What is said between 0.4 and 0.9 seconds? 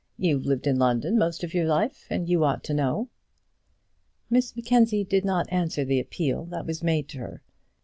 lived in